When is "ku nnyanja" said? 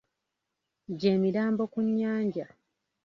1.71-2.47